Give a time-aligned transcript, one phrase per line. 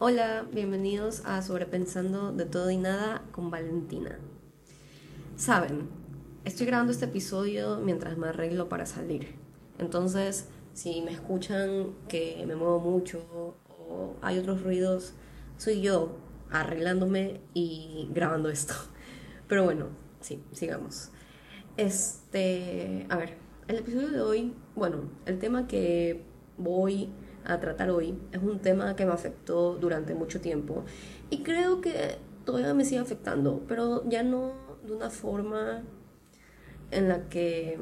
[0.00, 4.16] Hola, bienvenidos a Sobrepensando de todo y nada con Valentina.
[5.34, 5.88] Saben,
[6.44, 9.34] estoy grabando este episodio mientras me arreglo para salir.
[9.76, 15.14] Entonces, si me escuchan que me muevo mucho o hay otros ruidos,
[15.56, 16.16] soy yo
[16.52, 18.74] arreglándome y grabando esto.
[19.48, 19.86] Pero bueno,
[20.20, 21.10] sí, sigamos.
[21.76, 23.36] Este, a ver,
[23.66, 26.22] el episodio de hoy, bueno, el tema que
[26.56, 27.10] voy
[27.44, 30.84] a tratar hoy es un tema que me afectó durante mucho tiempo
[31.30, 34.52] y creo que todavía me sigue afectando, pero ya no
[34.86, 35.82] de una forma
[36.90, 37.78] en la que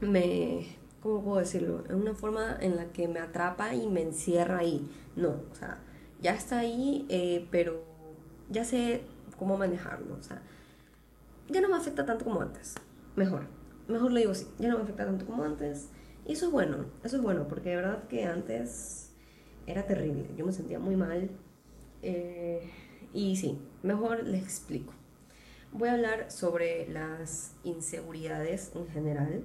[0.00, 0.66] me,
[1.02, 1.84] ¿cómo puedo decirlo?
[1.88, 4.88] En una forma en la que me atrapa y me encierra ahí.
[5.16, 5.78] No, o sea,
[6.20, 7.82] ya está ahí, eh, pero
[8.50, 9.02] ya sé
[9.38, 10.14] cómo manejarlo.
[10.14, 10.42] O sea,
[11.48, 12.74] ya no me afecta tanto como antes.
[13.14, 13.44] Mejor,
[13.88, 15.88] mejor lo digo así, ya no me afecta tanto como antes.
[16.26, 19.12] Y eso es bueno, eso es bueno, porque de verdad que antes
[19.66, 21.30] era terrible, yo me sentía muy mal.
[22.02, 22.68] Eh,
[23.12, 24.92] y sí, mejor les explico.
[25.72, 29.44] Voy a hablar sobre las inseguridades en general,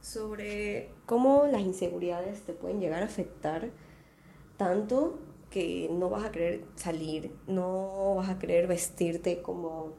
[0.00, 3.70] sobre cómo las inseguridades te pueden llegar a afectar
[4.56, 5.18] tanto
[5.50, 9.92] que no vas a querer salir, no vas a querer vestirte como,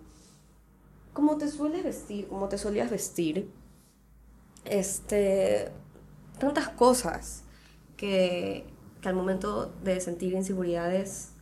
[1.13, 3.52] como te sueles vestir, como te solías vestir.
[4.65, 5.71] Este,
[6.39, 7.44] tantas cosas
[7.98, 8.66] que,
[9.03, 11.34] al momento de sentir inseguridades,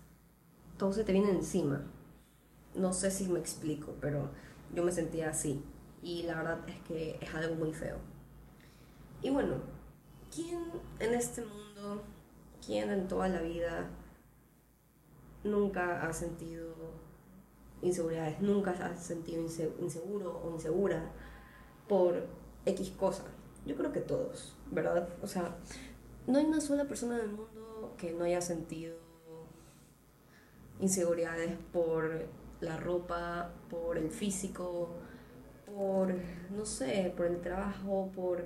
[0.78, 1.84] todo se te viene encima.
[2.76, 4.30] No sé si me explico, pero
[4.74, 5.64] yo me sentía así.
[6.02, 7.98] Y la verdad es que es algo muy feo.
[9.22, 9.56] Y bueno,
[10.34, 10.60] ¿quién
[11.00, 12.04] en este mundo,
[12.66, 13.90] quién en toda la vida
[15.44, 16.74] nunca ha sentido
[17.82, 19.44] inseguridades, nunca ha sentido
[19.80, 21.12] inseguro o insegura
[21.88, 22.26] por
[22.66, 23.26] X cosa?
[23.66, 25.08] Yo creo que todos, ¿verdad?
[25.22, 25.56] O sea,
[26.28, 28.96] no hay una sola persona en el mundo que no haya sentido
[30.80, 32.26] inseguridades por
[32.60, 34.90] la ropa, por el físico,
[35.66, 36.14] por,
[36.50, 38.46] no sé, por el trabajo, por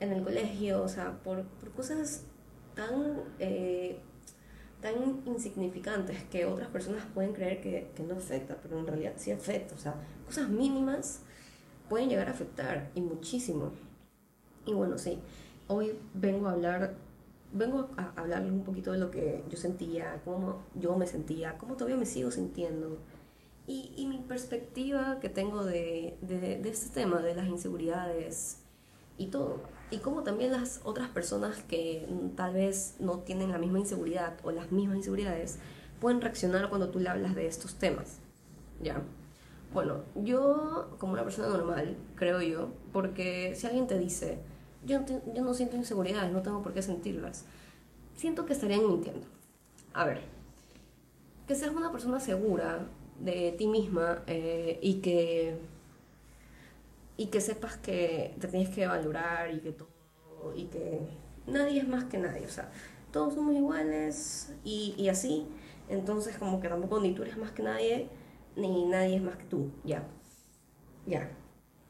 [0.00, 2.24] en el colegio, o sea, por, por cosas
[2.74, 4.00] tan, eh,
[4.80, 9.30] tan insignificantes que otras personas pueden creer que, que no afecta, pero en realidad sí
[9.30, 9.94] afecta, o sea,
[10.24, 11.22] cosas mínimas
[11.88, 13.72] pueden llegar a afectar y muchísimo.
[14.68, 15.18] Y bueno, sí,
[15.66, 16.94] hoy vengo a hablar,
[17.54, 21.74] vengo a hablarles un poquito de lo que yo sentía, cómo yo me sentía, cómo
[21.74, 22.98] todavía me sigo sintiendo.
[23.66, 28.58] Y, y mi perspectiva que tengo de, de, de, este tema, de las inseguridades
[29.16, 29.62] y todo.
[29.90, 32.06] Y cómo también las otras personas que
[32.36, 35.58] tal vez no tienen la misma inseguridad o las mismas inseguridades
[35.98, 38.20] pueden reaccionar cuando tú le hablas de estos temas.
[38.82, 39.02] ¿Ya?
[39.72, 44.38] Bueno, yo como una persona normal, creo yo, porque si alguien te dice,
[44.84, 45.00] yo,
[45.34, 47.44] yo no siento inseguridades, no tengo por qué sentirlas.
[48.16, 49.26] Siento que estarían mintiendo.
[49.94, 50.20] A ver,
[51.46, 52.86] que seas una persona segura
[53.20, 55.58] de ti misma eh, y que
[57.16, 59.88] y que sepas que te tienes que valorar y que todo
[60.54, 61.00] y que
[61.46, 62.70] nadie es más que nadie, o sea,
[63.12, 65.46] todos somos iguales y, y así,
[65.88, 68.08] entonces como que tampoco ni tú eres más que nadie
[68.54, 70.04] ni nadie es más que tú, ya,
[71.06, 71.28] ya,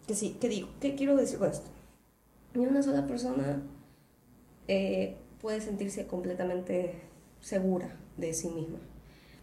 [0.07, 0.69] que sí, ¿qué digo?
[0.81, 1.69] ¿Qué quiero decir con esto?
[2.55, 3.63] Ni una sola persona
[4.67, 6.95] eh, puede sentirse completamente
[7.41, 8.79] segura de sí misma.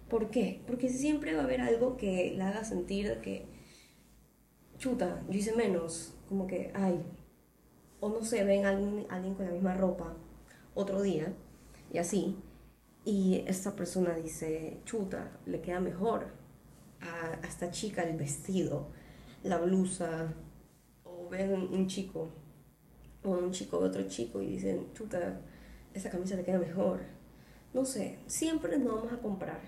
[0.09, 0.61] ¿Por qué?
[0.67, 3.45] Porque siempre va a haber algo que la haga sentir que,
[4.77, 7.03] chuta, yo hice menos, como que, ay,
[7.99, 10.15] o no sé, ven a alguien, alguien con la misma ropa
[10.75, 11.33] otro día,
[11.91, 12.35] y así,
[13.03, 16.27] y esta persona dice, chuta, le queda mejor
[17.01, 18.89] a, a esta chica el vestido,
[19.43, 20.33] la blusa,
[21.03, 22.29] o ven un chico
[23.31, 25.39] o un chico o otro chico y dicen, chuta,
[25.93, 26.99] esa camisa le queda mejor.
[27.73, 29.59] No sé, siempre nos vamos a comprar.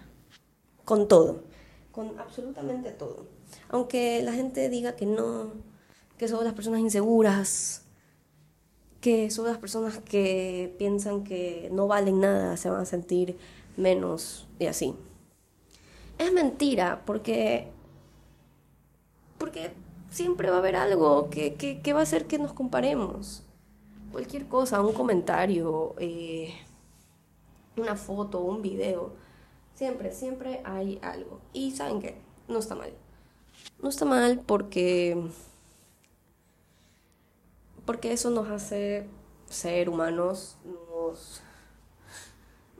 [0.85, 1.44] Con todo,
[1.91, 3.25] con absolutamente todo.
[3.69, 5.51] Aunque la gente diga que no,
[6.18, 7.84] que son las personas inseguras,
[9.01, 13.38] que son las personas que piensan que no valen nada, se van a sentir
[13.75, 14.95] menos y así.
[16.18, 17.68] Es mentira, porque,
[19.38, 19.71] porque
[20.10, 23.44] siempre va a haber algo que, que, que va a hacer que nos comparemos
[24.12, 26.54] cualquier cosa, un comentario, eh,
[27.75, 29.13] una foto, un video.
[29.75, 31.39] Siempre, siempre hay algo.
[31.54, 32.15] Y saben qué,
[32.48, 32.94] no está mal.
[33.81, 35.30] No está mal porque,
[37.86, 39.07] porque eso nos hace
[39.50, 41.42] ser humanos, nos,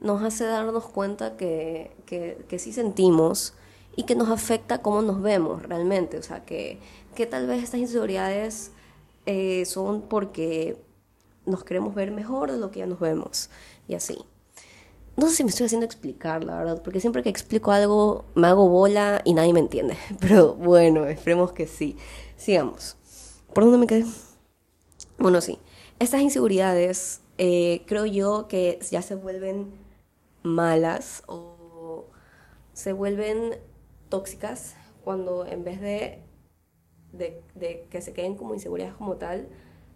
[0.00, 3.54] nos hace darnos cuenta que, que, que sí sentimos
[3.96, 6.18] y que nos afecta cómo nos vemos realmente.
[6.18, 6.78] O sea, que,
[7.14, 8.70] que tal vez estas inseguridades
[9.26, 10.76] eh, son porque
[11.48, 13.50] nos queremos ver mejor de lo que ya nos vemos
[13.88, 14.18] y así.
[15.16, 18.46] no sé si me estoy haciendo explicar, la verdad, porque siempre que explico algo me
[18.46, 19.96] hago bola y nadie me entiende.
[20.20, 21.96] Pero bueno, esperemos que sí.
[22.36, 22.96] Sigamos.
[23.52, 24.04] ¿Por dónde me quedé?
[25.18, 25.58] Bueno, sí.
[25.98, 29.72] Estas inseguridades eh, creo yo que ya se vuelven
[30.42, 32.06] malas o
[32.72, 33.56] se vuelven
[34.08, 36.22] tóxicas cuando en vez de,
[37.12, 39.48] de, que se queden como inseguridades como tal,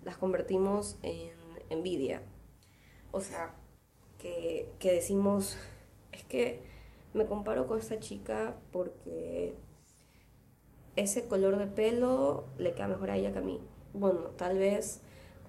[0.04, 1.30] las convertimos en
[1.72, 2.22] envidia.
[3.12, 3.54] O sea,
[4.18, 5.56] que, que decimos,
[6.12, 6.62] es que
[7.14, 9.54] me comparo con esta chica porque
[10.96, 13.60] ese color de pelo le queda mejor a ella que a mí.
[13.94, 15.00] Bueno, tal vez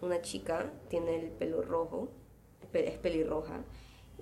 [0.02, 2.10] una chica tiene el pelo rojo,
[2.74, 3.64] es pelirroja,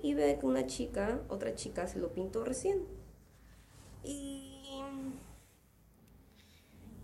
[0.02, 2.84] y ve que una chica, otra chica, se lo pintó recién.
[4.04, 4.82] Y,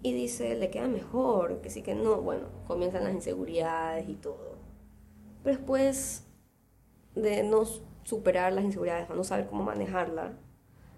[0.02, 2.20] y dice, le queda mejor, que sí que no.
[2.22, 4.57] Bueno, comienzan las inseguridades y todo.
[5.48, 6.26] Pero después
[7.14, 7.64] de no
[8.04, 10.34] superar las inseguridades, de no saber cómo manejarla,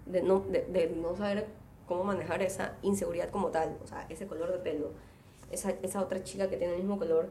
[0.05, 1.47] de no, de, no saber
[1.87, 4.91] cómo manejar esa inseguridad como tal, o sea, ese color de pelo,
[5.51, 7.29] esa, esa otra chica que tiene el mismo color,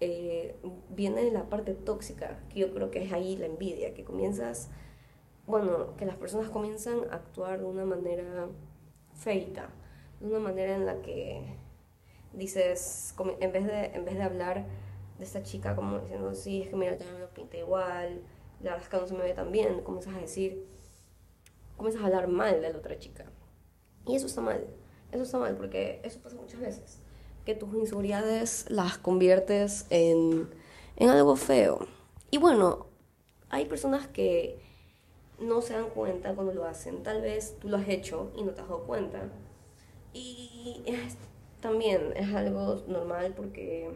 [0.00, 0.54] eh,
[0.90, 4.68] viene de la parte tóxica, que yo creo que es ahí la envidia, que comienzas,
[5.46, 8.48] bueno, que las personas comienzan a actuar de una manera
[9.14, 9.70] feita,
[10.20, 11.56] de una manera en la que
[12.34, 14.66] dices, en vez de, en vez de hablar
[15.20, 18.22] de esta chica como diciendo, sí, es que mira, ya lo pinta igual,
[18.60, 20.66] la verdad es que no se me ve tan bien, comienzas a decir,
[21.76, 23.26] comienzas a hablar mal de la otra chica.
[24.06, 24.66] Y eso está mal,
[25.12, 27.00] eso está mal porque eso pasa muchas veces
[27.44, 30.48] que tus inseguridades las conviertes en,
[30.96, 31.86] en algo feo.
[32.30, 32.86] Y bueno,
[33.48, 34.60] hay personas que
[35.38, 37.02] no se dan cuenta cuando lo hacen.
[37.02, 39.30] Tal vez tú lo has hecho y no te has dado cuenta.
[40.12, 40.84] Y
[41.60, 43.90] también es algo normal porque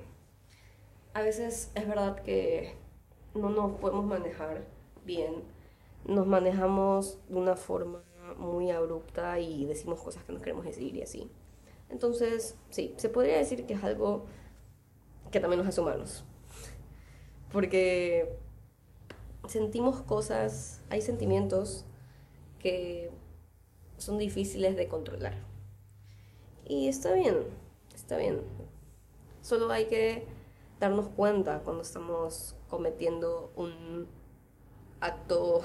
[1.15, 2.75] a veces es verdad que
[3.35, 4.65] no nos podemos manejar
[5.07, 5.45] bien.
[6.05, 8.03] Nos manejamos de una forma
[8.37, 11.31] muy abrupta y decimos cosas que no queremos decir y así.
[11.89, 14.27] Entonces, sí, se podría decir que es algo
[15.31, 16.25] que también nos hace humanos.
[17.53, 18.37] Porque
[19.47, 21.85] sentimos cosas, hay sentimientos
[22.59, 23.11] que
[23.99, 25.35] son difíciles de controlar.
[26.67, 27.37] Y está bien,
[27.95, 28.41] está bien.
[29.43, 30.27] Solo hay que
[30.81, 34.09] darnos cuenta cuando estamos cometiendo un
[35.01, 35.63] acto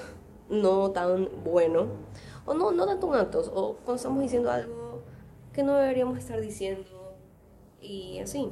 [0.50, 1.88] no tan bueno,
[2.46, 5.02] o no, no tanto un o cuando estamos diciendo algo
[5.54, 7.16] que no deberíamos estar diciendo
[7.82, 8.52] y así.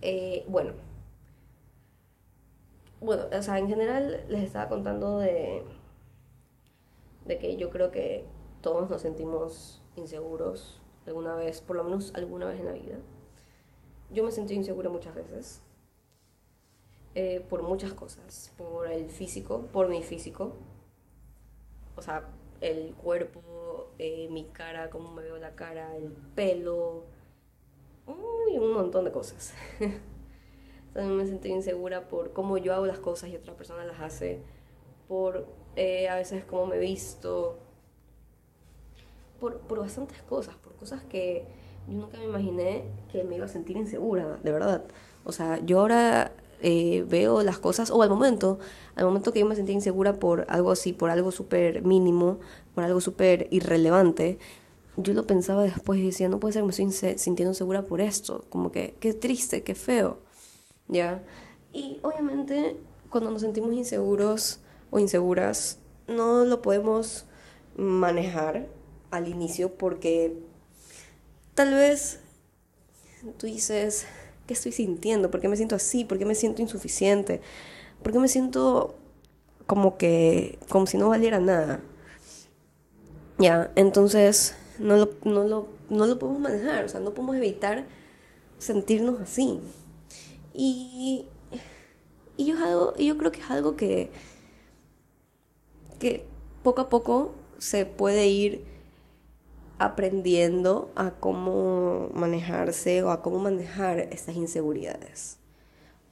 [0.00, 0.72] Eh, bueno,
[3.00, 5.64] bueno, o sea, en general les estaba contando de,
[7.24, 8.24] de que yo creo que
[8.60, 12.98] todos nos sentimos inseguros alguna vez, por lo menos alguna vez en la vida.
[14.12, 15.62] Yo me sentí insegura muchas veces,
[17.14, 20.52] eh, por muchas cosas, por el físico, por mi físico,
[21.96, 22.28] o sea,
[22.60, 27.04] el cuerpo, eh, mi cara, cómo me veo la cara, el pelo,
[28.52, 29.54] y un montón de cosas.
[30.92, 34.42] También me sentí insegura por cómo yo hago las cosas y otra persona las hace,
[35.08, 37.58] por eh, a veces cómo me visto,
[39.40, 41.46] por, por bastantes cosas, por cosas que
[41.88, 44.84] yo nunca me imaginé que me iba a sentir insegura, de verdad.
[45.24, 48.58] O sea, yo ahora eh, veo las cosas, o al momento,
[48.94, 52.38] al momento que yo me sentía insegura por algo así, por algo súper mínimo,
[52.74, 54.38] por algo súper irrelevante,
[54.96, 58.00] yo lo pensaba después y decía, no puede ser que me estoy sintiendo segura por
[58.00, 60.18] esto, como que qué triste, qué feo,
[60.88, 61.22] ¿ya?
[61.72, 62.76] Y obviamente
[63.08, 64.60] cuando nos sentimos inseguros
[64.90, 67.26] o inseguras, no lo podemos
[67.76, 68.68] manejar
[69.10, 70.36] al inicio porque
[71.54, 72.20] tal vez
[73.38, 74.06] tú dices,
[74.46, 75.30] ¿qué estoy sintiendo?
[75.30, 76.04] ¿Por qué me siento así?
[76.04, 77.40] ¿Por qué me siento insuficiente?
[78.02, 78.96] ¿Por qué me siento
[79.66, 81.80] como que, como si no valiera nada?
[83.38, 87.86] Ya, entonces no lo, no lo, no lo podemos manejar, o sea, no podemos evitar
[88.58, 89.60] sentirnos así.
[90.54, 91.26] Y,
[92.36, 94.10] y yo, yo creo que es algo que,
[95.98, 96.24] que
[96.62, 98.71] poco a poco se puede ir
[99.84, 105.38] aprendiendo a cómo manejarse o a cómo manejar estas inseguridades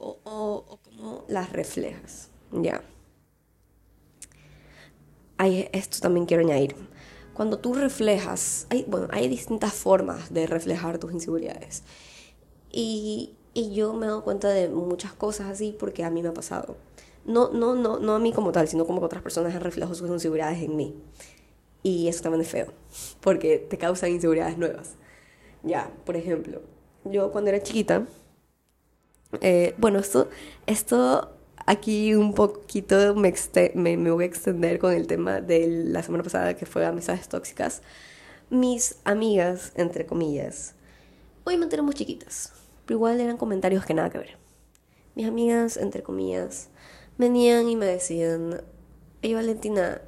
[0.01, 2.29] o, o, cómo las reflejas.
[2.51, 2.81] Ya.
[5.37, 6.75] Hay, esto también quiero añadir.
[7.33, 11.83] Cuando tú reflejas, hay, bueno, hay distintas formas de reflejar tus inseguridades.
[12.71, 16.29] Y, y yo me he dado cuenta de muchas cosas así porque a mí me
[16.29, 16.75] ha pasado.
[17.25, 19.93] No, no, no, no a mí como tal, sino como que otras personas han reflejado
[19.93, 20.95] sus inseguridades en mí.
[21.83, 22.67] Y eso también es feo,
[23.21, 24.95] porque te causan inseguridades nuevas.
[25.63, 26.61] Ya, por ejemplo,
[27.05, 28.05] yo cuando era chiquita,
[29.39, 30.29] eh, bueno, esto,
[30.65, 31.31] esto
[31.65, 33.33] aquí un poquito me,
[33.75, 37.81] me, voy a extender con el tema de la semana pasada que fue amistades tóxicas.
[38.49, 40.75] Mis amigas, entre comillas,
[41.45, 42.53] obviamente éramos chiquitas,
[42.85, 44.37] pero igual eran comentarios que nada que ver.
[45.15, 46.69] Mis amigas, entre comillas,
[47.17, 48.61] venían y me decían,
[49.21, 50.01] hey Valentina,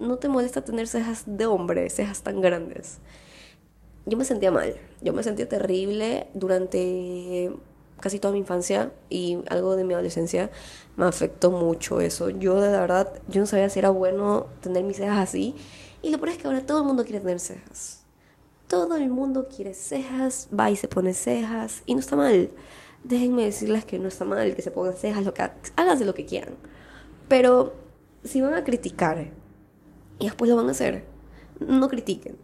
[0.00, 2.98] ¿no te molesta tener cejas de hombre, cejas tan grandes?
[4.06, 7.52] Yo me sentía mal, yo me sentía terrible durante
[8.00, 10.50] casi toda mi infancia y algo de mi adolescencia
[10.96, 12.30] me afectó mucho eso.
[12.30, 15.54] Yo de verdad, yo no sabía si era bueno tener mis cejas así.
[16.02, 18.04] Y lo peor es que ahora todo el mundo quiere tener cejas.
[18.66, 22.50] Todo el mundo quiere cejas, va y se pone cejas y no está mal.
[23.04, 25.42] Déjenme decirles que no está mal que se pongan cejas, lo que
[25.76, 26.54] háganse lo que quieran.
[27.28, 27.74] Pero
[28.24, 29.30] si van a criticar
[30.20, 31.04] y después lo van a hacer,
[31.58, 32.36] no critiquen.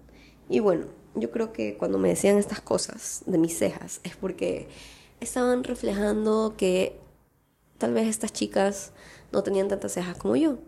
[0.49, 4.69] Y bueno, yo creo que cuando me decían estas cosas de mis cejas es porque
[5.21, 6.99] estaban reflejando que
[7.79, 8.93] tal vez estas chicas
[9.33, 10.59] no tenían tantas cejas como yo.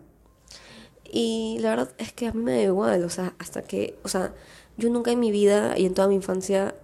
[1.11, 4.07] Y la verdad es que a mí me da igual, o sea, hasta que, o
[4.07, 4.33] sea,
[4.77, 6.75] yo nunca en mi vida y en toda mi infancia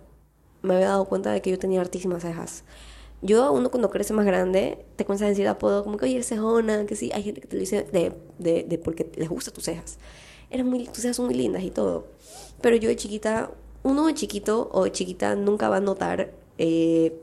[0.64, 2.64] me había dado cuenta de que yo tenía hartísimas cejas.
[3.22, 6.28] Yo, uno cuando crece más grande, te comienza a decir apodo como que, oye, eres
[6.28, 9.52] cejona, que sí, hay gente que te lo dice de, de, de porque les gusta
[9.52, 9.98] tus cejas.
[10.50, 12.08] Eres muy, tus cejas son muy lindas y todo.
[12.62, 13.52] Pero yo de chiquita,
[13.84, 17.20] uno de chiquito o de chiquita nunca va a notar eh,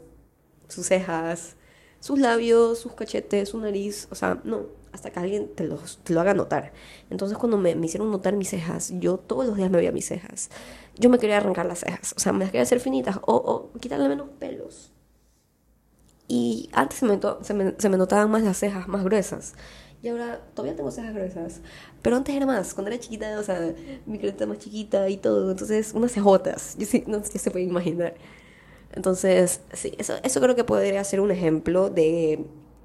[0.69, 1.57] sus cejas,
[2.01, 6.13] sus labios, sus cachetes, su nariz, o sea, no, hasta que alguien te, los, te
[6.13, 6.73] lo haga notar.
[7.11, 10.07] Entonces cuando me, me, hicieron notar mis cejas, yo todos los días me veía mis
[10.07, 10.51] cejas.
[10.97, 13.79] Yo me quería arrancar las cejas, o sea, me las quería hacer finitas o, o
[13.79, 14.93] quitarle menos pelos.
[16.29, 19.55] Y antes se me, se, me, se me notaban más las cejas más gruesas.
[20.03, 21.61] Y ahora todavía tengo cejas gruesas.
[22.03, 23.75] Pero antes era más, cuando era chiquita, o sea,
[24.07, 25.51] mi carita más chiquita y todo.
[25.53, 26.77] Entonces, unas cejotas.
[26.79, 28.15] Yo sí, no si se puede imaginar.
[28.93, 32.45] Entonces, sí, eso, eso creo que podría ser un ejemplo de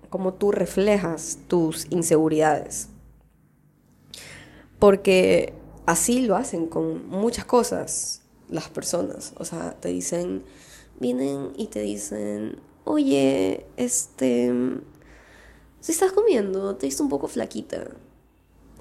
[0.10, 2.89] cómo tú reflejas tus inseguridades.
[4.79, 5.53] Porque
[5.88, 9.34] así lo hacen con muchas cosas las personas.
[9.38, 10.44] O sea, te dicen,
[11.00, 14.51] vienen y te dicen, oye, este,
[15.79, 17.88] si estás comiendo, te visto un poco flaquita.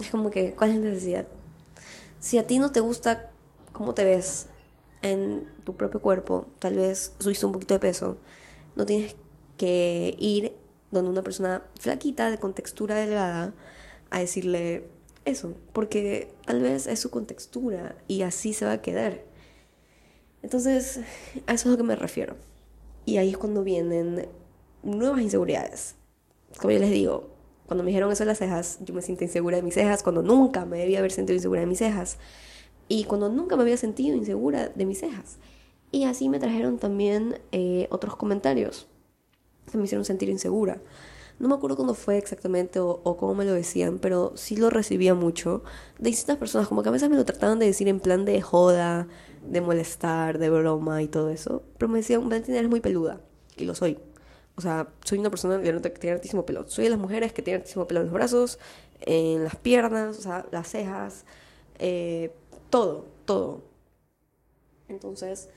[0.00, 1.26] Es como que, ¿cuál es la necesidad?
[2.20, 3.30] Si a ti no te gusta
[3.72, 4.46] cómo te ves,
[5.02, 8.16] en tu propio cuerpo, tal vez subiste un poquito de peso,
[8.74, 9.14] no tienes
[9.56, 10.52] que ir
[10.90, 13.52] donde una persona flaquita, de contextura delgada,
[14.10, 14.88] a decirle
[15.24, 19.22] eso, porque tal vez es su contextura y así se va a quedar.
[20.42, 21.00] Entonces,
[21.46, 22.36] a eso es a lo que me refiero.
[23.06, 24.28] Y ahí es cuando vienen
[24.82, 25.94] nuevas inseguridades.
[26.58, 27.30] Como yo les digo,
[27.66, 30.22] cuando me dijeron eso de las cejas, yo me siento insegura de mis cejas, cuando
[30.22, 32.18] nunca me debía haber sentido insegura de mis cejas
[32.88, 35.38] y cuando nunca me había sentido insegura de mis cejas.
[35.90, 38.86] Y así me trajeron también eh, otros comentarios
[39.70, 40.80] que me hicieron sentir insegura.
[41.38, 45.14] No me acuerdo cuándo fue exactamente o, cómo me lo decían, pero sí lo recibía
[45.14, 45.62] mucho
[45.98, 48.40] de distintas personas, como que a veces me lo trataban de decir en plan de
[48.40, 49.06] joda,
[49.46, 51.62] de molestar, de broma y todo eso.
[51.78, 53.20] Pero me decían, Valentina, eres muy peluda.
[53.56, 53.98] Y lo soy.
[54.56, 56.66] O sea, soy una persona que tiene altísimo pelo.
[56.68, 58.58] Soy de las mujeres que tienen altísimo pelo en los brazos,
[59.00, 61.26] en las piernas, o sea, las cejas.
[61.78, 62.32] Eh,
[62.70, 63.62] todo, todo.
[64.88, 65.50] Entonces,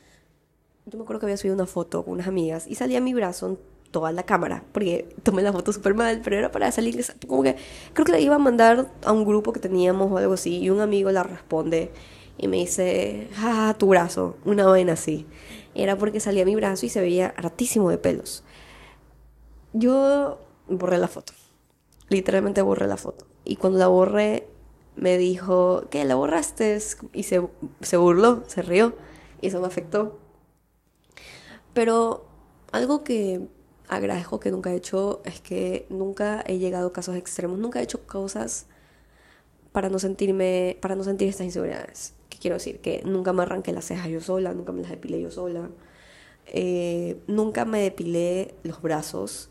[0.85, 3.57] yo me acuerdo que había subido una foto con unas amigas y salía mi brazo
[3.91, 7.55] toda la cámara, porque tomé la foto súper mal, pero era para salir, como que
[7.93, 10.69] creo que la iba a mandar a un grupo que teníamos o algo así, y
[10.69, 11.91] un amigo la responde
[12.37, 15.25] y me dice, ah, tu brazo, una vaina así.
[15.75, 18.43] Era porque salía mi brazo y se veía hartísimo de pelos.
[19.73, 21.33] Yo borré la foto,
[22.09, 23.25] literalmente borré la foto.
[23.43, 24.47] Y cuando la borré,
[24.95, 26.03] me dijo, ¿qué?
[26.05, 26.79] ¿La borraste?
[27.13, 27.47] Y se,
[27.81, 28.93] se burló, se rió.
[29.41, 30.19] Y eso me afectó.
[31.73, 32.25] Pero
[32.71, 33.47] algo que
[33.89, 37.57] agradezco que nunca he hecho es que nunca he llegado a casos extremos.
[37.59, 38.67] Nunca he hecho cosas
[39.71, 42.13] para no sentirme, para no sentir estas inseguridades.
[42.29, 42.79] ¿Qué quiero decir?
[42.79, 45.69] Que nunca me arranqué las cejas yo sola, nunca me las depilé yo sola.
[46.45, 49.49] Eh, nunca me depilé los brazos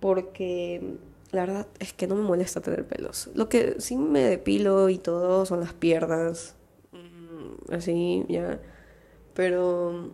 [0.00, 0.96] porque
[1.32, 3.30] la verdad es que no me molesta tener pelos.
[3.34, 6.54] Lo que sí me depilo y todo son las piernas.
[6.92, 8.60] Mm, así, ya.
[9.34, 10.12] Pero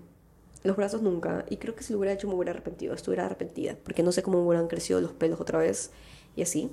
[0.63, 1.45] los brazos nunca.
[1.49, 2.95] Y creo que si lo hubiera hecho me hubiera arrepentido.
[2.95, 3.77] Estuviera arrepentida.
[3.83, 5.91] Porque no sé cómo me hubieran crecido los pelos otra vez.
[6.37, 6.71] Y así.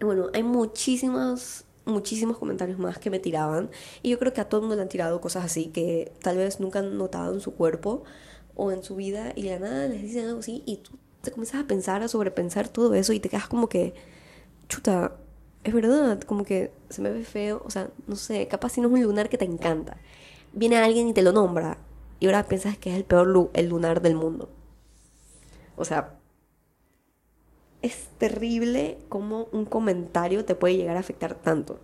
[0.00, 3.70] Bueno, hay muchísimos, muchísimos comentarios más que me tiraban.
[4.02, 6.36] Y yo creo que a todo el mundo le han tirado cosas así que tal
[6.36, 8.04] vez nunca han notado en su cuerpo
[8.54, 9.32] o en su vida.
[9.34, 10.62] Y de nada les dicen algo así.
[10.66, 10.92] Y tú
[11.22, 13.94] te comienzas a pensar, a sobrepensar todo eso y te quedas como que,
[14.68, 15.16] chuta,
[15.64, 18.88] es verdad, como que se me ve feo, o sea, no sé, capaz si no
[18.88, 19.98] es un lunar que te encanta.
[20.54, 21.78] Viene alguien y te lo nombra
[22.20, 24.50] y ahora piensas que es el peor el lunar del mundo.
[25.76, 26.20] O sea,
[27.82, 31.80] es terrible cómo un comentario te puede llegar a afectar tanto.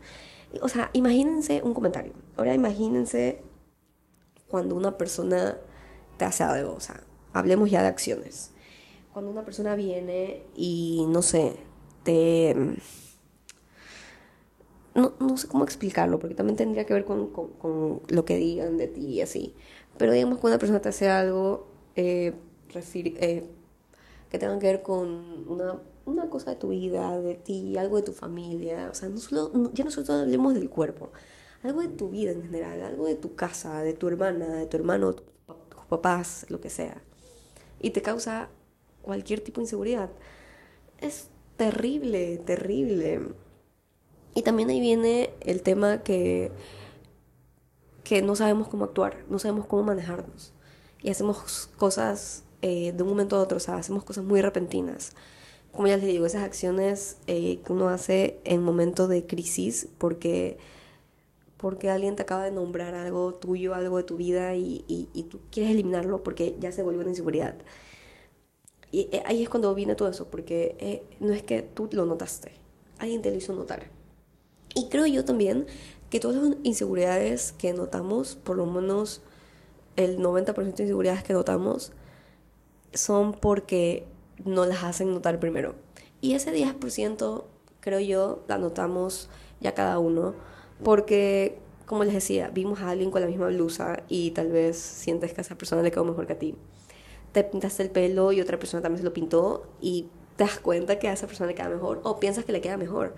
[0.61, 2.13] O sea, imagínense un comentario.
[2.37, 3.43] Ahora imagínense
[4.49, 5.59] cuando una persona
[6.19, 6.75] te hace algo.
[6.75, 7.03] O sea,
[7.33, 8.53] hablemos ya de acciones.
[9.13, 11.57] Cuando una persona viene y, no sé,
[12.03, 12.55] te...
[14.95, 18.79] No, no sé cómo explicarlo, porque también tendría que ver con, con, lo que digan
[18.79, 19.55] de ti y así.
[19.99, 22.35] Pero digamos que una persona te hace algo eh,
[22.75, 23.45] eh,
[24.31, 28.03] que tengan que ver con una, una, cosa de tu vida, de ti, algo de
[28.03, 28.89] tu familia.
[28.91, 31.11] O sea, no solo, ya no solo hablemos del cuerpo,
[31.63, 34.77] algo de tu vida en general, algo de tu casa, de tu hermana, de tu
[34.77, 37.03] hermano, tus papás, lo que sea.
[37.81, 38.49] Y te causa
[39.03, 40.11] cualquier tipo de inseguridad.
[41.01, 43.21] Es terrible, terrible.
[44.35, 46.51] Y también ahí viene el tema que,
[48.07, 50.53] que no sabemos cómo actuar, no sabemos cómo manejarnos.
[51.03, 55.11] Y hacemos cosas eh, de un momento a otro, o sea, hacemos cosas muy repentinas.
[55.73, 60.57] Como ya les digo, esas acciones eh, que uno hace en momentos de crisis porque,
[61.57, 65.41] porque alguien te acaba de nombrar algo tuyo, algo de tu vida y, y, tú
[65.51, 67.57] quieres eliminarlo porque ya se volvió una inseguridad.
[68.93, 72.53] Y eh, ahí es cuando viene todo eso, porque no es que tú lo notaste,
[72.99, 73.91] alguien te lo hizo notar.
[74.77, 75.67] Y creo yo también
[76.17, 79.21] que todas las inseguridades que notamos, por lo menos
[79.97, 81.93] el 90% de inseguridades que notamos,
[82.95, 84.07] son porque
[84.43, 85.75] no las hacen notar primero.
[86.23, 87.45] Y ese 10%
[87.81, 89.29] creo yo la notamos
[89.61, 90.33] ya cada uno
[90.83, 95.35] porque, como les decía, vimos a alguien con la misma blusa y tal vez sientes
[95.35, 96.55] que a esa persona le quedó mejor que a ti.
[97.33, 100.99] Te pintaste el pelo y otra persona también se lo pintó y te das cuenta
[100.99, 103.15] que a esa persona le queda mejor o piensas que le queda mejor.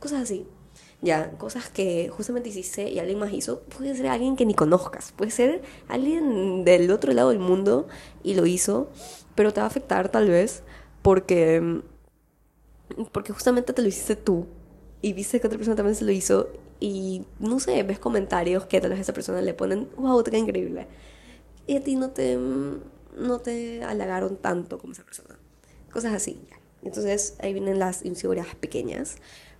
[0.00, 0.46] Cosas así.
[1.02, 5.12] Ya, cosas que justamente hiciste y alguien más hizo, puede ser alguien que ni conozcas,
[5.12, 7.88] puede ser alguien del otro lado del mundo
[8.22, 8.88] y lo hizo,
[9.34, 10.62] pero te va a afectar tal vez
[11.02, 11.82] porque,
[13.10, 14.46] porque justamente te lo hiciste tú
[15.00, 18.80] y viste que otra persona también se lo hizo y no sé, ves comentarios que
[18.80, 20.86] tal vez a esa persona le ponen, wow, te increíble.
[21.66, 25.38] Y a ti no te, no te halagaron tanto como esa persona.
[25.92, 26.40] Cosas así.
[26.82, 29.16] Entonces ahí vienen las inseguridades pequeñas.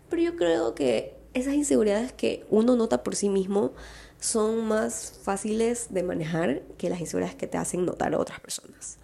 [0.09, 3.73] Pero yo creo que esas inseguridades que uno nota por sí mismo
[4.21, 8.99] son más fáciles de manejar que las inseguridades que te hacen notar a otras personas.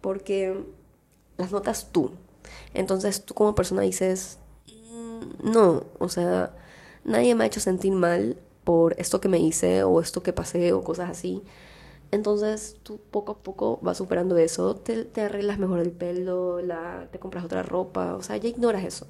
[0.00, 0.64] Porque
[1.36, 2.12] las notas tú.
[2.74, 6.54] Entonces tú como persona dices, mm, no, o sea,
[7.04, 10.72] nadie me ha hecho sentir mal por esto que me hice o esto que pasé
[10.72, 11.42] o cosas así.
[12.10, 16.58] Entonces tú poco a poco vas superando eso, te, arreglas mejor el pelo,
[17.10, 19.06] te compras otra ropa, o sea, ya ignoras eso.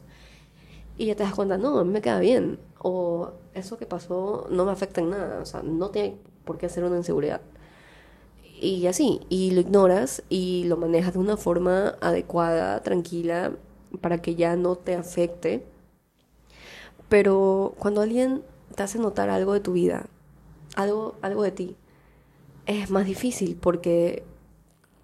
[1.01, 2.59] Y ya te das cuenta, no, a mí me queda bien.
[2.79, 5.41] O eso que pasó no me afecta en nada.
[5.41, 7.41] O sea, no tiene por qué ser una inseguridad.
[8.61, 13.53] Y así, y lo ignoras y lo manejas de una forma adecuada, tranquila,
[14.03, 15.65] para que ya no te afecte.
[17.09, 18.43] Pero cuando alguien
[18.77, 20.05] te hace notar algo de tu vida,
[20.77, 21.77] algo, algo de ti,
[22.67, 24.23] es más difícil porque,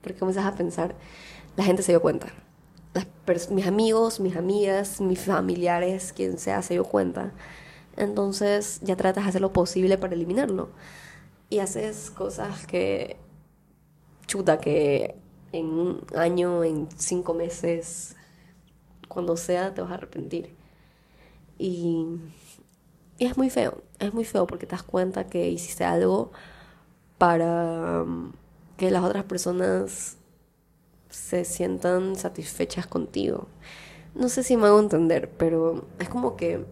[0.03, 0.95] porque comienzas a pensar,
[1.57, 2.35] la gente se dio cuenta
[3.51, 7.33] mis amigos, mis amigas, mis familiares, quien sea, se dio cuenta.
[7.97, 10.71] Entonces ya tratas de hacer lo posible para eliminarlo.
[11.49, 13.17] Y haces cosas que,
[14.27, 15.17] chuta, que
[15.53, 18.17] en un año, en cinco meses,
[19.09, 20.55] cuando sea, te vas a arrepentir.
[21.59, 22.07] Y,
[23.19, 26.33] y es muy feo, es muy feo porque te das cuenta que hiciste algo
[27.19, 28.33] para um,
[28.77, 30.19] que las otras personas
[31.17, 33.49] se sientan satisfechas contigo.
[34.15, 36.65] No sé si me hago entender, pero es como que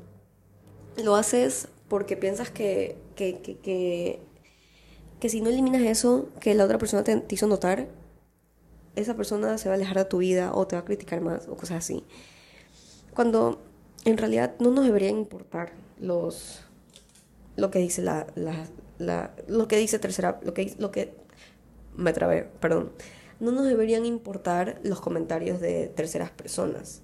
[1.03, 4.21] lo haces porque piensas que, que, que,
[5.19, 7.89] que, si no eliminas eso que la otra persona te, hizo notar,
[8.97, 11.49] esa persona se va a alejar de tu vida o te va a criticar más
[11.49, 12.05] o cosas así.
[13.15, 13.61] Cuando
[14.05, 16.61] en realidad no nos deberían importar los
[17.57, 18.67] lo que dice la, la,
[18.99, 21.15] la lo que dice tercera lo que lo que
[21.97, 22.93] me trabé, perdón
[23.41, 27.03] no nos deberían importar los comentarios de terceras personas.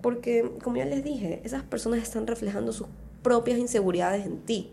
[0.00, 2.88] Porque, como ya les dije, esas personas están reflejando sus
[3.22, 4.72] propias inseguridades en ti.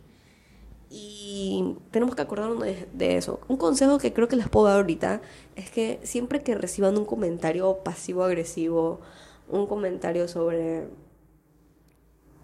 [0.89, 3.39] Y tenemos que acordarnos de, eso.
[3.47, 5.21] Un consejo que creo que les puedo dar ahorita
[5.55, 8.99] es que siempre que reciban un comentario pasivo-agresivo,
[9.47, 10.88] un comentario sobre,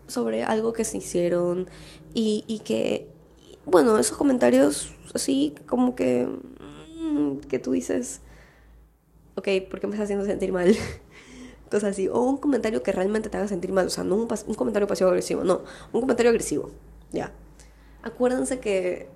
[0.05, 1.67] sobre algo que se hicieron
[2.13, 3.09] y, que,
[3.65, 8.21] bueno, esos comentarios así como que, mm, que tú dices,
[9.35, 10.75] ok, ¿por qué me estás haciendo sentir mal?
[11.69, 12.07] Cosas así.
[12.07, 13.87] O un comentario que realmente te haga sentir mal.
[13.87, 15.61] O sea, no un, un comentario pasivo-agresivo, no.
[15.91, 16.71] Un comentario agresivo.
[17.11, 17.31] Ya.
[18.03, 19.07] Acuérdense que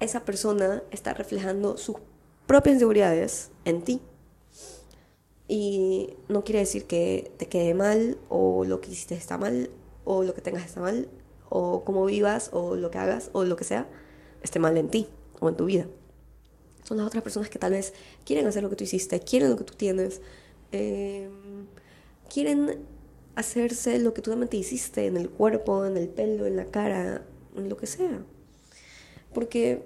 [0.00, 1.96] esa persona está reflejando sus
[2.46, 4.00] propias inseguridades en ti.
[5.48, 9.70] Y no quiere decir que te quede mal o lo que hiciste está mal
[10.04, 11.08] o lo que tengas está mal
[11.48, 13.88] o cómo vivas o lo que hagas o lo que sea
[14.42, 15.08] esté mal en ti
[15.40, 15.86] o en tu vida.
[16.88, 17.92] Son las otras personas que tal vez
[18.24, 20.22] quieren hacer lo que tú hiciste, quieren lo que tú tienes,
[20.72, 21.66] em,
[22.32, 22.78] quieren
[23.34, 27.26] hacerse lo que tú realmente hiciste en el cuerpo, en el pelo, en la cara,
[27.56, 28.24] en lo que sea.
[29.34, 29.82] Porque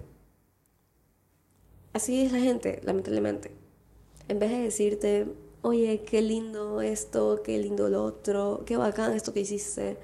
[1.93, 3.51] así es la gente, lamentablemente.
[4.29, 5.27] En vez de decirte,
[5.62, 9.97] oye, qué lindo esto, qué lindo lo otro, qué bacán esto que hiciste,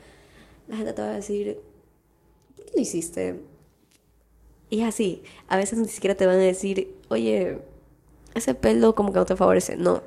[0.66, 1.60] la gente te va a decir,
[2.56, 3.40] ¿por qué lo hiciste?
[4.70, 7.58] Y así, a veces ni siquiera te van a decir, oye,
[8.34, 9.76] ese pelo como que no te favorece.
[9.76, 10.02] No,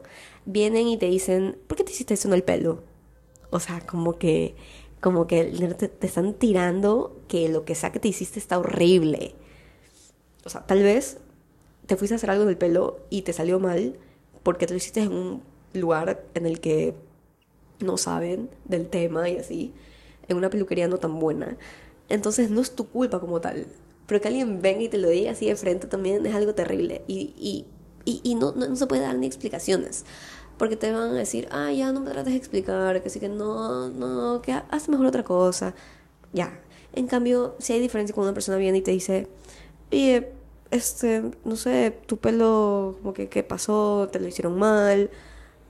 [0.45, 2.83] vienen y te dicen, ¿por qué te hiciste eso en el pelo?
[3.49, 4.55] O sea, como que,
[5.01, 5.43] como que
[5.77, 9.35] te, están tirando que lo que sea que te hiciste está horrible.
[10.45, 11.17] O sea, tal vez
[11.87, 13.97] te fuiste a hacer algo en el pelo y te salió mal
[14.43, 15.43] porque te lo hiciste en un
[15.73, 16.95] lugar en el que
[17.79, 19.73] no saben del tema y así,
[20.27, 21.57] en una peluquería no tan buena.
[22.09, 23.67] Entonces no es tu culpa como tal.
[24.07, 27.03] Pero que alguien venga y te lo diga así de frente también es algo terrible.
[27.07, 30.05] Y, y, y, no, no, se puede dar ni explicaciones.
[30.57, 33.29] Porque te van a decir, ah, ya no me trates de explicar, que sí que
[33.29, 35.73] no, no, que haz mejor otra cosa.
[36.33, 36.59] Ya.
[36.93, 39.27] En cambio, si hay diferencia cuando una persona viene y te dice,
[39.91, 40.31] oye,
[40.71, 44.09] este, no sé, tu pelo, como que, ¿qué pasó?
[44.11, 45.09] ¿Te lo hicieron mal?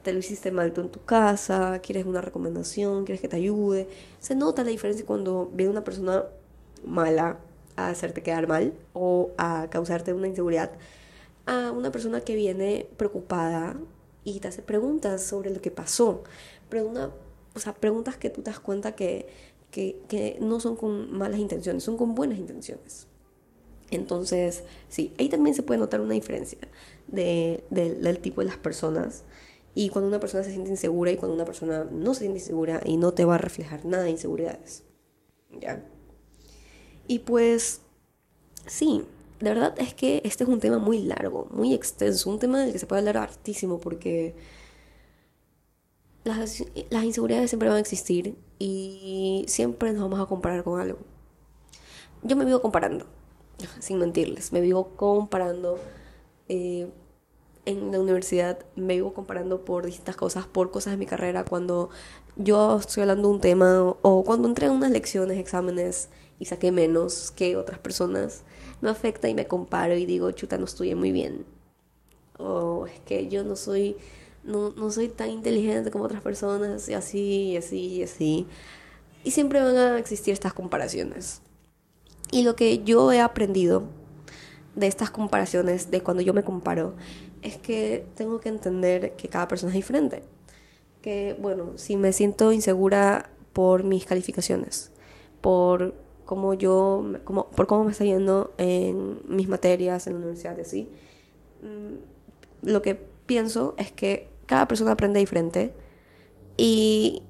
[0.04, 1.80] ¿Te lo hiciste mal tú en tu casa?
[1.84, 3.06] ¿Quieres una recomendación?
[3.06, 3.88] ¿Quieres que te ayude?
[4.20, 6.26] Se nota la diferencia cuando viene una persona
[6.86, 7.40] mala
[7.88, 10.72] a hacerte quedar mal o a causarte una inseguridad
[11.46, 13.76] a una persona que viene preocupada
[14.24, 16.24] y te hace preguntas sobre lo que pasó.
[16.70, 16.92] Pero
[17.54, 19.28] o sea, preguntas que tú te das cuenta que,
[19.72, 23.08] que, no son con malas intenciones, son con buenas intenciones.
[23.90, 26.60] Entonces, sí, ahí también se puede notar una diferencia
[27.08, 29.24] de, del tipo de las personas.
[29.74, 32.82] Y cuando una persona se siente insegura y cuando una persona no se siente insegura
[32.86, 34.84] y no te va a reflejar nada de inseguridades.
[35.60, 35.84] ¿Ya?
[37.12, 37.82] Y pues,
[38.66, 39.04] sí,
[39.42, 42.72] de verdad es que este es un tema muy largo, muy extenso, un tema del
[42.72, 44.34] que se puede hablar hartísimo porque
[46.24, 51.00] las, las inseguridades siempre van a existir y siempre nos vamos a comparar con algo.
[52.24, 53.06] Yo me vivo comparando
[53.82, 54.54] sin mentirles.
[54.54, 55.80] Me vivo comparando
[56.48, 56.88] eh,
[57.66, 61.90] en la universidad, me vivo comparando por distintas cosas, por cosas de mi carrera, cuando
[62.36, 66.72] yo estoy hablando de un tema o cuando entré en unas lecciones, exámenes y saqué
[66.72, 68.44] menos que otras personas,
[68.82, 71.46] me afecta y me comparo y digo, chuta, no estudié muy bien.
[72.38, 73.96] O es que yo no soy,
[74.44, 78.48] no, no soy tan inteligente como otras personas, y así, y así, y así.
[79.24, 81.42] Y siempre van a existir estas comparaciones.
[82.32, 83.84] Y lo que yo he aprendido
[84.76, 86.96] de estas comparaciones, de cuando yo me comparo,
[87.42, 90.24] es que tengo que entender que cada persona es diferente.
[91.02, 94.92] Que, bueno, si me siento insegura por mis calificaciones,
[95.42, 100.58] por cómo yo, como, por cómo me está yendo en mis materias en la universidad
[100.58, 100.90] y así,
[101.62, 105.74] mm, lo que pienso es que cada persona aprende diferente
[106.58, 107.24] y,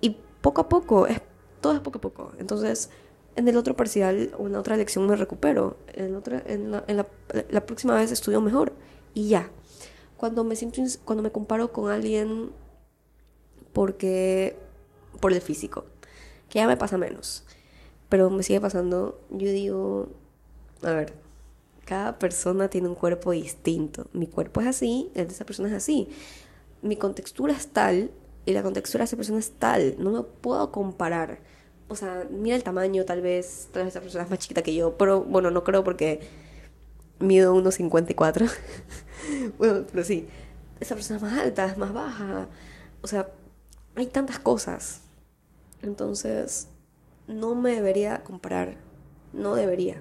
[0.00, 1.20] y poco a poco, es,
[1.60, 2.32] todo es poco a poco.
[2.38, 2.90] Entonces,
[3.36, 5.76] en el otro parcial o en otra lección me recupero.
[5.92, 6.84] En, otra, en la,
[7.50, 8.72] la, próxima vez estudio mejor.
[9.14, 9.50] Y ya.
[10.16, 12.50] Cuando me siento, cuando me comparo con alguien
[13.72, 14.56] porque
[15.20, 15.84] por el físico,
[16.48, 17.44] que ya me pasa menos,
[18.08, 20.08] pero me sigue pasando, yo digo,
[20.82, 21.14] a ver,
[21.84, 24.06] cada persona tiene un cuerpo distinto.
[24.12, 26.08] Mi cuerpo es así, el de esa persona es así.
[26.82, 28.10] Mi contextura es tal
[28.46, 29.96] y la contextura de esa persona es tal.
[29.98, 31.40] No me puedo comparar
[31.88, 34.74] o sea, mira el tamaño, tal vez, tal vez esa persona es más chiquita que
[34.74, 36.20] yo, pero bueno, no creo porque
[37.18, 38.50] mido 1,54.
[39.58, 40.26] bueno, pero sí,
[40.80, 42.48] esa persona es más alta, es más baja,
[43.02, 43.28] o sea,
[43.94, 45.02] hay tantas cosas.
[45.82, 46.68] Entonces,
[47.26, 48.76] no me debería comparar,
[49.32, 50.00] no debería.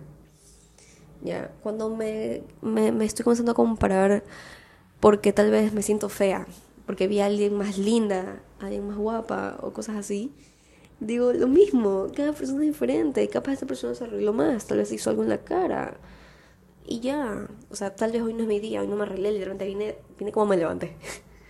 [1.22, 4.24] Ya, cuando me, me, me estoy comenzando a comparar
[5.00, 6.48] porque tal vez me siento fea,
[6.86, 10.34] porque vi a alguien más linda, a alguien más guapa o cosas así
[11.00, 14.92] digo lo mismo, cada persona es diferente, capaz esta persona se arregló más, tal vez
[14.92, 15.98] hizo algo en la cara.
[16.86, 19.32] Y ya, o sea, tal vez hoy no es mi día, hoy no me arreglé,
[19.32, 20.96] literalmente vine, vine como me levanté.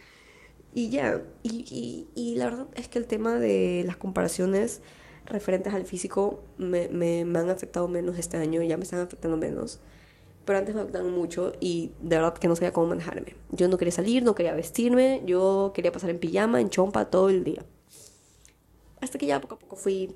[0.73, 4.81] y ya, y, y, la verdad es que el tema de las comparaciones
[5.25, 9.37] referentes al físico me, me, me han afectado menos este año, ya me están afectando
[9.37, 9.79] menos
[10.45, 13.35] pero antes me afectaban mucho y de verdad que no sabía cómo manejarme.
[13.51, 17.29] Yo no quería salir, no quería vestirme, yo quería pasar en pijama, en chompa todo
[17.29, 17.65] el día.
[19.01, 20.15] Hasta que ya poco a poco fui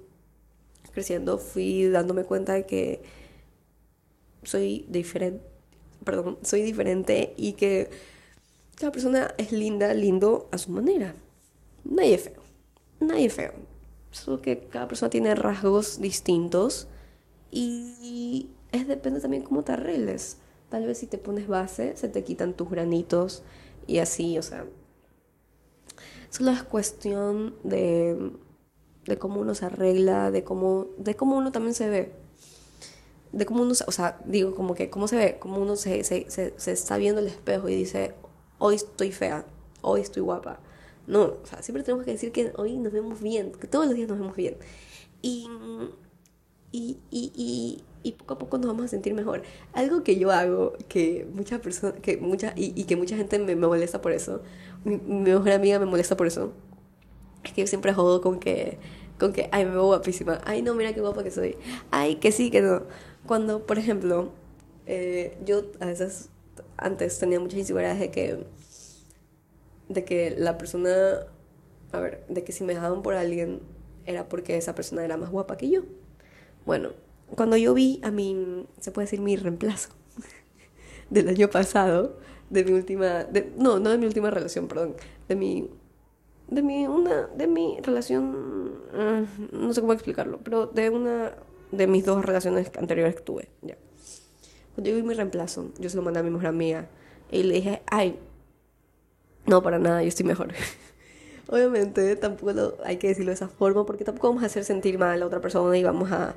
[0.92, 3.02] creciendo, fui dándome cuenta de que
[4.48, 5.44] soy diferente,
[6.06, 7.90] perdón, soy diferente y que
[8.76, 11.16] cada persona es linda, lindo a su manera.
[11.84, 12.42] Nadie es feo.
[13.02, 13.52] Nadie es feo.
[14.12, 16.88] Solo que cada persona tiene rasgos distintos
[17.52, 20.38] y es depende también cómo te arregles.
[20.70, 23.44] Tal vez si te pones base, se te quitan tus granitos
[23.86, 24.66] y así, o sea.
[26.30, 28.32] Solo es cuestión de,
[29.06, 32.27] de cómo uno se arregla, de cómo, de cómo uno también se ve.
[33.32, 36.30] De cómo uno, o sea, digo como que cómo se ve, cómo uno se, se,
[36.30, 38.14] se, se está viendo el espejo y dice,
[38.58, 39.46] hoy estoy fea,
[39.82, 40.60] hoy estoy guapa.
[41.08, 43.96] No, o sea, siempre tenemos que decir que hoy nos vemos bien, que todos los
[43.96, 44.58] días nos vemos bien.
[45.22, 45.48] Y,
[46.72, 49.44] y, y, y, poco a poco nos vamos a sentir mejor.
[49.74, 53.68] Algo que yo hago, que muchas personas, que mucha, y, que mucha gente me, me
[53.68, 54.42] molesta por eso,
[54.84, 56.52] mi, mejor amiga me molesta por eso,
[57.44, 58.78] es que yo siempre jodo con que,
[59.18, 61.56] con que, ay, me veo guapísima, ay, no, mira qué guapa que soy,
[61.92, 62.84] ay, que sí, que no.
[63.28, 64.32] Cuando, por ejemplo,
[64.86, 66.30] eh, yo a veces
[66.78, 68.46] antes tenía muchas inseguridades de que
[69.90, 70.92] de que la persona
[71.92, 73.62] a ver de que si me dejaban por alguien
[74.06, 75.84] era porque esa persona era más guapa que yo.
[76.66, 79.90] Bueno cuando yo vi a mi se puede decir mi reemplazo
[81.10, 82.18] del año pasado
[82.50, 84.96] de mi última de, no no de mi última relación perdón
[85.28, 85.70] de mi
[86.48, 91.34] de mi una de mi relación ah, no sé cómo explicarlo pero de una
[91.72, 93.76] de mis dos relaciones anteriores que tuve ya
[94.78, 96.86] cuando yo vi mi reemplazo, yo se lo mandé a mi mejor amiga
[97.32, 98.20] y le dije, ay,
[99.48, 100.54] no, para nada, yo estoy mejor.
[101.50, 105.10] Obviamente, tampoco hay que decirlo de esa forma porque tampoco vamos a hacer sentir mal
[105.10, 106.36] a la otra persona y vamos a,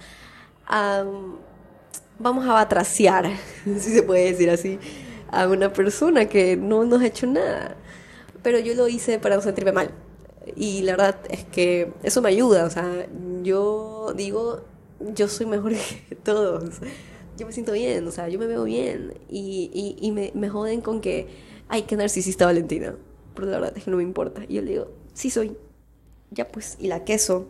[2.18, 3.28] vamos a batraciar,
[3.66, 4.78] si se puede decir así,
[5.30, 7.76] a una persona que no nos ha hecho nada.
[8.42, 9.90] Pero yo lo hice para no sentirme mal.
[10.56, 13.06] Y la verdad es que eso me ayuda, o sea,
[13.42, 14.64] yo digo,
[15.14, 15.72] yo soy mejor
[16.08, 16.80] que todos
[17.40, 19.14] yo me siento bien, o sea, yo me veo bien.
[19.28, 21.26] Y, y, me, me, joden con que,
[21.68, 22.94] ay, qué narcisista Valentina.
[23.34, 24.42] Pero la verdad es que no me importa.
[24.46, 25.56] Y yo le digo, sí soy.
[26.30, 27.48] Ya pues, y la queso.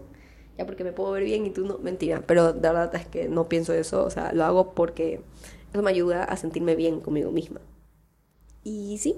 [0.57, 1.79] Ya porque me puedo ver bien y tú no.
[1.79, 2.23] Mentira.
[2.25, 4.05] Pero la verdad es que no pienso eso.
[4.05, 5.23] O sea, lo hago porque
[5.73, 7.61] eso me ayuda a sentirme bien conmigo misma.
[8.63, 9.17] Y sí,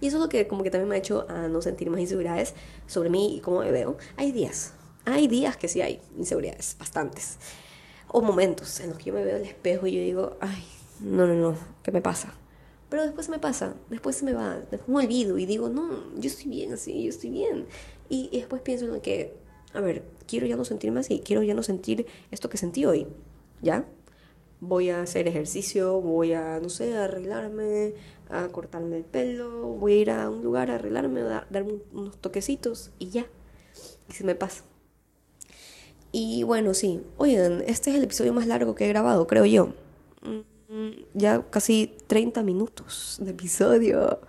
[0.00, 1.98] y eso es lo que como que también me ha hecho a no sentir más
[1.98, 2.54] inseguridades
[2.86, 3.96] sobre mí y cómo me veo.
[4.16, 4.72] Hay días,
[5.04, 7.38] hay días que sí hay inseguridades, bastantes
[8.16, 10.62] o momentos en los que yo me veo al espejo y yo digo, ay,
[11.00, 12.32] no, no, no, ¿qué me pasa?
[12.88, 16.28] Pero después me pasa, después se me va, después me olvido y digo, no, yo
[16.28, 17.66] estoy bien así, yo estoy bien.
[18.08, 19.34] Y, después pienso en que,
[19.72, 23.08] a ver, quiero ya no sentirme así, quiero ya no sentir esto que sentí hoy,
[23.62, 23.84] ¿ya?
[24.60, 27.94] Voy a hacer ejercicio, voy a, no sé, arreglarme,
[28.30, 32.16] a cortarme el pelo, voy a ir a un lugar a arreglarme, a darme unos
[32.18, 33.26] toquecitos y ya.
[34.08, 34.62] Y se me pasa.
[36.16, 37.02] Y bueno, sí.
[37.16, 39.74] Oigan, este es el episodio más largo que he grabado, creo yo.
[40.68, 44.20] Mm, ya casi 30 minutos de episodio.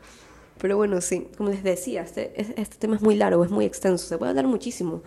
[0.57, 4.07] Pero bueno, sí, como les decía, este, este tema es muy largo, es muy extenso,
[4.07, 5.03] se puede hablar muchísimo.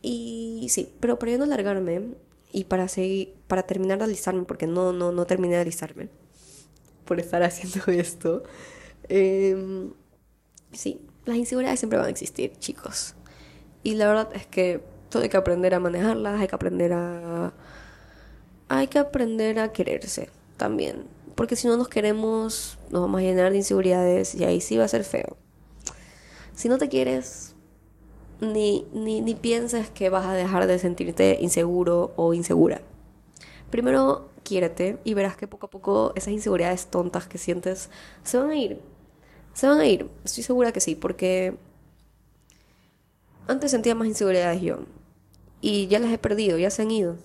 [0.00, 2.14] Y sí, pero para no alargarme
[2.52, 6.08] y para seguir, para terminar de alistarme, porque no, no, no terminé de alistarme
[7.04, 8.44] por estar haciendo esto.
[9.10, 9.92] Em,
[10.72, 13.14] sí, las inseguridades siempre van a existir, chicos.
[13.82, 17.52] Y la verdad es que hay que aprender a manejarlas, hay que aprender a...
[18.68, 21.04] Hay que aprender a quererse también.
[21.34, 24.84] Porque si no nos queremos, nos vamos a llenar de inseguridades y ahí sí va
[24.84, 25.36] a ser feo.
[26.54, 27.54] Si no te quieres,
[28.40, 32.80] ni, ni, ni pienses que vas a dejar de sentirte inseguro o insegura.
[33.70, 37.90] Primero, quiérete y verás que poco a poco esas inseguridades tontas que sientes
[38.22, 38.80] se van a ir.
[39.54, 41.56] Se van a ir, estoy segura que sí, porque
[43.48, 44.78] antes sentía más inseguridades yo
[45.62, 47.16] y ya las he perdido, ya se han ido.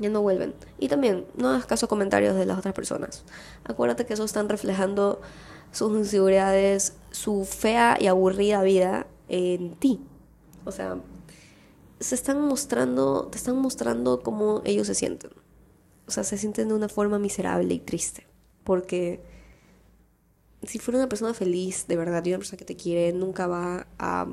[0.00, 0.54] Ya no vuelven.
[0.78, 3.24] Y también, no hagas caso a comentarios de las otras personas.
[3.62, 5.20] Acuérdate que eso están reflejando
[5.70, 10.00] sus inseguridades, su fea y aburrida vida en ti.
[10.64, 10.98] O sea,
[12.00, 15.30] se están mostrando, te están mostrando cómo ellos se sienten.
[16.08, 18.26] O sea, se sienten de una forma miserable y triste.
[18.64, 19.20] Porque
[20.62, 23.86] si fuera una persona feliz, de verdad, y una persona que te quiere, nunca va
[23.98, 24.26] a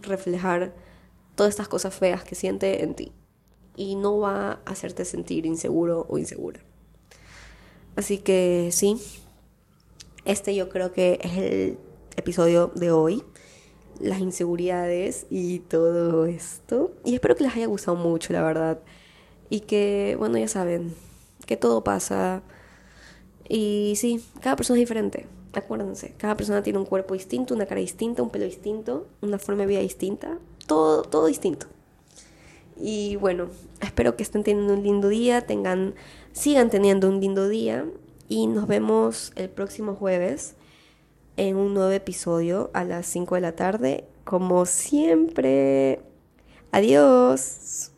[0.00, 0.74] reflejar
[1.34, 3.12] todas estas cosas feas que siente en ti
[3.76, 6.60] y no va a hacerte sentir inseguro o insegura.
[7.96, 9.00] Así que sí,
[10.24, 11.78] este yo creo que es el
[12.16, 13.22] episodio de hoy,
[14.00, 16.92] las inseguridades y todo esto.
[17.04, 18.80] Y espero que les haya gustado mucho, la verdad.
[19.50, 20.94] Y que, bueno, ya saben,
[21.46, 22.42] que todo pasa.
[23.48, 25.26] Y sí, cada persona es diferente.
[25.52, 29.62] Acuérdense, cada persona tiene un cuerpo distinto, una cara distinta, un pelo distinto, una forma
[29.62, 31.66] de vida distinta todo, todo distinto.
[32.76, 33.48] Y bueno,
[33.80, 35.94] espero que estén teniendo un lindo día, tengan,
[36.32, 37.86] sigan teniendo un lindo día
[38.28, 40.56] y nos vemos el próximo jueves
[41.36, 46.00] en un nuevo episodio a las 5 de la tarde, como siempre.
[46.72, 47.93] Adiós.